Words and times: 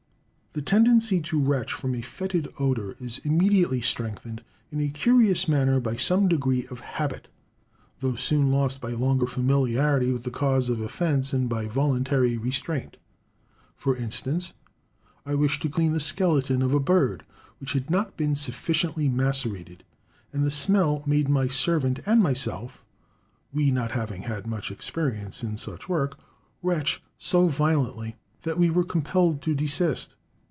The 0.53 0.61
tendency 0.61 1.21
to 1.21 1.39
retch 1.39 1.71
from 1.71 1.95
a 1.95 2.01
fetid 2.01 2.49
odour 2.59 2.97
is 2.99 3.19
immediately 3.23 3.79
strengthened 3.79 4.43
in 4.69 4.81
a 4.81 4.89
curious 4.89 5.47
manner 5.47 5.79
by 5.79 5.95
some 5.95 6.27
degree 6.27 6.67
of 6.67 6.81
habit, 6.81 7.29
though 8.01 8.15
soon 8.15 8.51
lost 8.51 8.81
by 8.81 8.91
longer 8.91 9.27
familiarity 9.27 10.11
with 10.11 10.25
the 10.25 10.29
cause 10.29 10.67
of 10.67 10.81
offence 10.81 11.31
and 11.31 11.47
by 11.47 11.67
voluntary 11.67 12.37
restraint. 12.37 12.97
For 13.77 13.95
instance, 13.95 14.51
I 15.25 15.35
wished 15.35 15.61
to 15.61 15.69
clean 15.69 15.93
the 15.93 16.01
skeleton 16.01 16.61
of 16.61 16.73
a 16.73 16.81
bird, 16.81 17.23
which 17.61 17.71
had 17.71 17.89
not 17.89 18.17
been 18.17 18.35
sufficiently 18.35 19.07
macerated, 19.07 19.85
and 20.33 20.43
the 20.43 20.51
smell 20.51 21.01
made 21.07 21.29
my 21.29 21.47
servant 21.47 22.01
and 22.05 22.21
myself 22.21 22.83
(we 23.53 23.71
not 23.71 23.91
having 23.91 24.23
had 24.23 24.45
much 24.47 24.69
experience 24.69 25.45
in 25.45 25.55
such 25.57 25.87
work) 25.87 26.19
retch 26.61 27.01
so 27.17 27.47
violently, 27.47 28.17
that 28.41 28.57
we 28.59 28.69
were 28.69 28.83
compelled 28.83 29.41
to 29.43 29.55
desist. 29.55 30.17